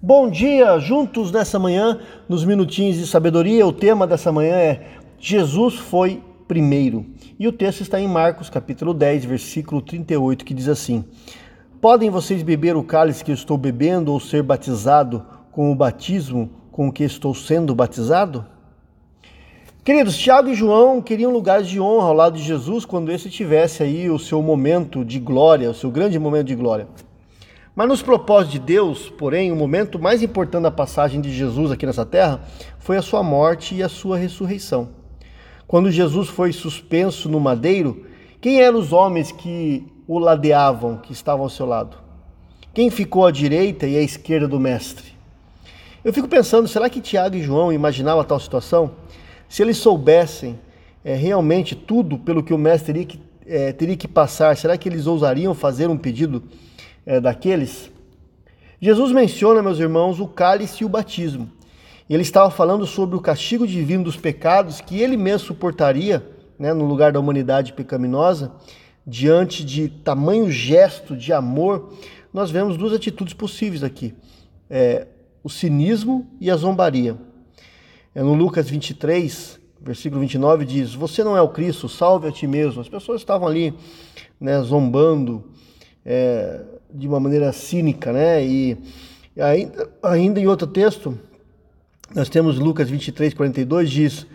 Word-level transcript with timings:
Bom 0.00 0.28
dia, 0.28 0.78
juntos 0.78 1.32
nessa 1.32 1.58
manhã, 1.58 1.98
nos 2.28 2.44
minutinhos 2.44 2.98
de 2.98 3.06
sabedoria. 3.06 3.66
O 3.66 3.72
tema 3.72 4.06
dessa 4.06 4.30
manhã 4.30 4.54
é 4.54 4.82
Jesus 5.18 5.76
foi 5.76 6.22
primeiro. 6.46 7.06
E 7.38 7.48
o 7.48 7.52
texto 7.52 7.80
está 7.80 7.98
em 7.98 8.06
Marcos, 8.06 8.50
capítulo 8.50 8.92
10, 8.92 9.24
versículo 9.24 9.80
38, 9.80 10.44
que 10.44 10.52
diz 10.52 10.68
assim: 10.68 11.02
Podem 11.80 12.10
vocês 12.10 12.42
beber 12.42 12.76
o 12.76 12.84
cálice 12.84 13.24
que 13.24 13.30
eu 13.30 13.34
estou 13.34 13.56
bebendo 13.56 14.12
ou 14.12 14.20
ser 14.20 14.42
batizado 14.42 15.24
com 15.50 15.72
o 15.72 15.74
batismo 15.74 16.50
com 16.70 16.92
que 16.92 17.02
estou 17.02 17.34
sendo 17.34 17.74
batizado? 17.74 18.44
Queridos, 19.82 20.18
Tiago 20.18 20.50
e 20.50 20.54
João 20.54 21.00
queriam 21.00 21.32
lugares 21.32 21.68
de 21.68 21.80
honra 21.80 22.08
ao 22.08 22.14
lado 22.14 22.36
de 22.36 22.42
Jesus 22.42 22.84
quando 22.84 23.10
esse 23.10 23.30
tivesse 23.30 23.82
aí 23.82 24.10
o 24.10 24.18
seu 24.18 24.42
momento 24.42 25.02
de 25.06 25.18
glória, 25.18 25.70
o 25.70 25.74
seu 25.74 25.90
grande 25.90 26.18
momento 26.18 26.48
de 26.48 26.54
glória. 26.54 26.86
Mas 27.76 27.88
nos 27.88 28.00
propósitos 28.00 28.52
de 28.54 28.58
Deus, 28.58 29.10
porém, 29.10 29.52
o 29.52 29.56
momento 29.56 29.98
mais 29.98 30.22
importante 30.22 30.62
da 30.62 30.70
passagem 30.70 31.20
de 31.20 31.30
Jesus 31.30 31.70
aqui 31.70 31.84
nessa 31.84 32.06
terra 32.06 32.40
foi 32.78 32.96
a 32.96 33.02
sua 33.02 33.22
morte 33.22 33.74
e 33.74 33.82
a 33.82 33.88
sua 33.88 34.16
ressurreição. 34.16 34.88
Quando 35.66 35.90
Jesus 35.90 36.26
foi 36.28 36.54
suspenso 36.54 37.28
no 37.28 37.38
madeiro, 37.38 38.06
quem 38.40 38.62
eram 38.62 38.78
os 38.78 38.94
homens 38.94 39.30
que 39.30 39.86
o 40.08 40.18
ladeavam, 40.18 40.96
que 40.96 41.12
estavam 41.12 41.42
ao 41.42 41.50
seu 41.50 41.66
lado? 41.66 41.98
Quem 42.72 42.88
ficou 42.88 43.26
à 43.26 43.30
direita 43.30 43.86
e 43.86 43.94
à 43.98 44.00
esquerda 44.00 44.48
do 44.48 44.58
mestre? 44.58 45.12
Eu 46.02 46.14
fico 46.14 46.28
pensando, 46.28 46.66
será 46.66 46.88
que 46.88 47.02
Tiago 47.02 47.36
e 47.36 47.42
João 47.42 47.70
imaginavam 47.70 48.24
tal 48.24 48.40
situação? 48.40 48.92
Se 49.50 49.60
eles 49.60 49.76
soubessem 49.76 50.58
é, 51.04 51.14
realmente 51.14 51.74
tudo 51.74 52.16
pelo 52.16 52.42
que 52.42 52.54
o 52.54 52.58
mestre 52.58 52.94
teria 52.94 53.04
que, 53.04 53.20
é, 53.46 53.72
teria 53.74 53.96
que 53.98 54.08
passar, 54.08 54.56
será 54.56 54.78
que 54.78 54.88
eles 54.88 55.06
ousariam 55.06 55.52
fazer 55.52 55.90
um 55.90 55.98
pedido 55.98 56.42
é, 57.06 57.20
daqueles. 57.20 57.90
Jesus 58.80 59.12
menciona, 59.12 59.62
meus 59.62 59.78
irmãos, 59.78 60.20
o 60.20 60.26
cálice 60.26 60.82
e 60.82 60.84
o 60.84 60.88
batismo. 60.88 61.50
Ele 62.10 62.22
estava 62.22 62.50
falando 62.50 62.84
sobre 62.86 63.16
o 63.16 63.20
castigo 63.20 63.66
divino 63.66 64.04
dos 64.04 64.16
pecados 64.16 64.80
que 64.80 65.00
ele 65.00 65.16
mesmo 65.16 65.46
suportaria 65.46 66.24
né, 66.58 66.72
no 66.72 66.84
lugar 66.84 67.12
da 67.12 67.20
humanidade 67.20 67.72
pecaminosa, 67.72 68.52
diante 69.06 69.64
de 69.64 69.88
tamanho 69.88 70.50
gesto 70.50 71.16
de 71.16 71.32
amor. 71.32 71.94
Nós 72.32 72.50
vemos 72.50 72.76
duas 72.76 72.92
atitudes 72.92 73.34
possíveis 73.34 73.82
aqui: 73.82 74.14
é, 74.68 75.06
o 75.42 75.48
cinismo 75.48 76.26
e 76.40 76.50
a 76.50 76.56
zombaria. 76.56 77.16
É, 78.14 78.22
no 78.22 78.34
Lucas 78.34 78.68
23, 78.68 79.60
versículo 79.80 80.20
29, 80.20 80.64
diz: 80.64 80.94
Você 80.94 81.22
não 81.24 81.36
é 81.36 81.42
o 81.42 81.48
Cristo, 81.48 81.88
salve 81.88 82.28
a 82.28 82.32
ti 82.32 82.46
mesmo. 82.46 82.80
As 82.80 82.88
pessoas 82.88 83.20
estavam 83.20 83.46
ali 83.48 83.74
né, 84.40 84.60
zombando, 84.60 85.44
é, 86.04 86.62
de 86.96 87.06
uma 87.06 87.20
maneira 87.20 87.52
cínica, 87.52 88.12
né? 88.12 88.44
E 88.44 88.76
ainda, 89.38 89.88
ainda 90.02 90.40
em 90.40 90.46
outro 90.46 90.66
texto, 90.66 91.18
nós 92.14 92.28
temos 92.28 92.58
Lucas 92.58 92.88
23, 92.88 93.34
42, 93.34 93.90
diz: 93.90 94.26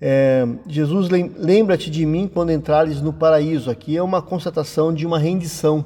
é, 0.00 0.46
Jesus, 0.66 1.08
lembra-te 1.08 1.90
de 1.90 2.04
mim 2.06 2.26
quando 2.26 2.52
entrares 2.52 3.00
no 3.00 3.12
paraíso. 3.12 3.70
Aqui 3.70 3.96
é 3.96 4.02
uma 4.02 4.22
constatação 4.22 4.92
de 4.92 5.06
uma 5.06 5.18
rendição 5.18 5.84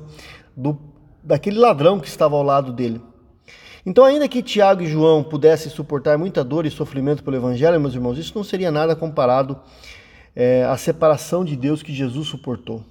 do, 0.57 0.79
daquele 1.23 1.59
ladrão 1.59 2.01
que 2.01 2.09
estava 2.09 2.37
ao 2.37 2.43
lado 2.43 2.73
dele. 2.73 3.01
Então, 3.87 4.05
ainda 4.05 4.27
que 4.27 4.43
Tiago 4.43 4.83
e 4.83 4.87
João 4.87 5.23
pudessem 5.23 5.71
suportar 5.71 6.17
muita 6.17 6.43
dor 6.43 6.65
e 6.65 6.71
sofrimento 6.71 7.23
pelo 7.23 7.37
Evangelho, 7.37 7.79
meus 7.79 7.95
irmãos, 7.95 8.17
isso 8.17 8.33
não 8.35 8.43
seria 8.43 8.71
nada 8.71 8.97
comparado 8.97 9.61
é, 10.35 10.65
à 10.65 10.77
separação 10.77 11.45
de 11.45 11.55
Deus 11.55 11.83
que 11.83 11.93
Jesus 11.93 12.29
suportou. 12.29 12.83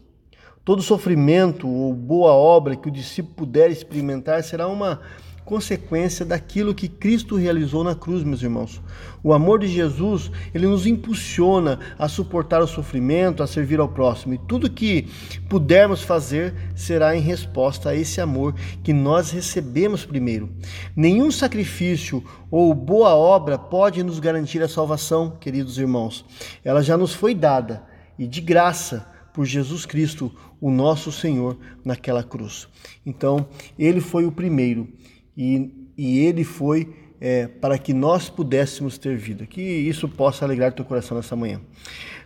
Todo 0.65 0.81
sofrimento 0.81 1.67
ou 1.67 1.93
boa 1.93 2.31
obra 2.31 2.77
que 2.77 2.87
o 2.87 2.91
discípulo 2.91 3.35
puder 3.35 3.69
experimentar 3.69 4.41
será 4.43 4.65
uma 4.65 5.01
consequência 5.43 6.25
daquilo 6.25 6.73
que 6.73 6.87
Cristo 6.87 7.35
realizou 7.35 7.83
na 7.83 7.93
cruz, 7.93 8.23
meus 8.23 8.41
irmãos. 8.41 8.81
O 9.21 9.33
amor 9.33 9.59
de 9.59 9.67
Jesus, 9.67 10.31
ele 10.53 10.65
nos 10.65 10.87
impulsiona 10.87 11.79
a 11.99 12.07
suportar 12.07 12.61
o 12.61 12.67
sofrimento, 12.67 13.43
a 13.43 13.47
servir 13.47 13.81
ao 13.81 13.89
próximo. 13.89 14.35
E 14.35 14.37
tudo 14.37 14.71
que 14.71 15.09
pudermos 15.49 16.01
fazer 16.01 16.53
será 16.73 17.13
em 17.13 17.19
resposta 17.19 17.89
a 17.89 17.95
esse 17.95 18.21
amor 18.21 18.55
que 18.81 18.93
nós 18.93 19.31
recebemos 19.31 20.05
primeiro. 20.05 20.49
Nenhum 20.95 21.29
sacrifício 21.29 22.23
ou 22.49 22.73
boa 22.73 23.13
obra 23.13 23.57
pode 23.57 24.01
nos 24.01 24.17
garantir 24.17 24.63
a 24.63 24.69
salvação, 24.69 25.31
queridos 25.41 25.77
irmãos. 25.77 26.23
Ela 26.63 26.81
já 26.81 26.95
nos 26.95 27.13
foi 27.13 27.35
dada 27.35 27.83
e 28.17 28.25
de 28.25 28.39
graça 28.39 29.11
por 29.33 29.45
Jesus 29.45 29.85
Cristo, 29.85 30.31
o 30.61 30.69
nosso 30.69 31.11
Senhor, 31.11 31.57
naquela 31.83 32.23
cruz. 32.23 32.67
Então, 33.05 33.47
ele 33.77 33.99
foi 33.99 34.25
o 34.25 34.31
primeiro 34.31 34.87
e, 35.35 35.71
e 35.97 36.19
ele 36.19 36.43
foi 36.43 36.93
é, 37.19 37.47
para 37.47 37.77
que 37.77 37.93
nós 37.93 38.29
pudéssemos 38.29 38.97
ter 38.97 39.17
vida. 39.17 39.45
Que 39.45 39.61
isso 39.61 40.07
possa 40.07 40.45
alegrar 40.45 40.73
teu 40.73 40.85
coração 40.85 41.17
nessa 41.17 41.35
manhã. 41.35 41.61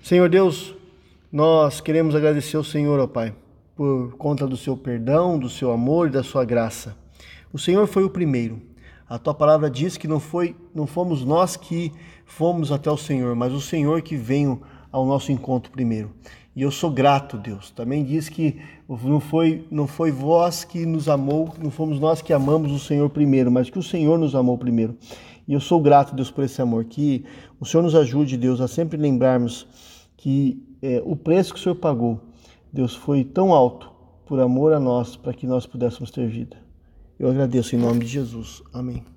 Senhor 0.03 0.28
Deus, 0.29 0.75
nós 1.31 1.79
queremos 1.79 2.16
agradecer 2.16 2.57
ao 2.57 2.63
Senhor, 2.63 3.00
ó 3.00 3.07
Pai, 3.07 3.34
por 3.75 4.16
conta 4.17 4.47
do 4.47 4.57
seu 4.57 4.75
perdão, 4.75 5.38
do 5.38 5.50
seu 5.50 5.72
amor 5.72 6.07
e 6.07 6.12
da 6.12 6.23
sua 6.23 6.44
graça. 6.44 6.96
O 7.53 7.59
Senhor 7.59 7.88
foi 7.88 8.03
o 8.03 8.09
primeiro. 8.09 8.62
A 9.09 9.17
tua 9.17 9.34
palavra 9.34 9.69
diz 9.69 9.96
que 9.96 10.07
não 10.07 10.19
foi, 10.19 10.56
não 10.75 10.85
fomos 10.85 11.23
nós 11.23 11.56
que 11.56 11.94
fomos 12.25 12.72
até 12.72 12.91
o 12.91 12.97
Senhor, 12.97 13.35
mas 13.35 13.53
o 13.53 13.62
Senhor 13.62 14.01
que 14.01 14.17
veio 14.17 14.62
ao 14.97 15.06
nosso 15.06 15.31
encontro 15.31 15.72
primeiro. 15.72 16.12
E 16.56 16.62
eu 16.63 16.72
sou 16.72 16.90
grato, 16.90 17.38
Deus. 17.38 17.69
Também 17.69 18.03
diz 18.03 18.30
que 18.30 18.59
não 18.90 19.19
foi, 19.19 19.66
não 19.69 19.85
foi 19.85 20.12
vós 20.12 20.63
que 20.63 20.85
nos 20.85 21.08
amou, 21.08 21.53
não 21.62 21.69
fomos 21.69 22.00
nós 22.00 22.22
que 22.22 22.34
amamos 22.34 22.72
o 22.72 22.80
Senhor 22.80 23.09
primeiro, 23.09 23.52
mas 23.52 23.69
que 23.69 23.78
o 23.78 23.84
Senhor 23.84 24.18
nos 24.18 24.34
amou 24.34 24.58
primeiro. 24.58 24.97
E 25.47 25.53
eu 25.53 25.59
sou 25.59 25.80
grato, 25.80 26.16
Deus, 26.16 26.31
por 26.31 26.44
esse 26.44 26.62
amor. 26.62 26.85
Que 26.85 27.24
o 27.59 27.66
Senhor 27.66 27.84
nos 27.84 27.94
ajude, 27.94 28.38
Deus, 28.38 28.59
a 28.59 28.68
sempre 28.68 28.97
lembrarmos 28.97 29.68
que 30.18 30.63
é, 30.81 31.02
o 31.06 31.16
preço 31.16 31.53
que 31.53 31.59
o 31.59 31.64
Senhor 31.64 31.75
pagou, 31.75 32.19
Deus, 32.74 32.96
foi 32.96 33.24
tão 33.24 33.53
alto 33.53 33.91
por 34.25 34.40
amor 34.40 34.74
a 34.74 34.79
nós, 34.79 35.16
para 35.16 35.34
que 35.34 35.46
nós 35.46 35.66
pudéssemos 35.66 36.12
ter 36.12 36.28
vida. 36.28 36.58
Eu 37.19 37.29
agradeço 37.29 37.75
em 37.75 37.79
nome 37.79 38.00
de 38.00 38.08
Jesus. 38.08 38.62
Amém. 38.74 39.16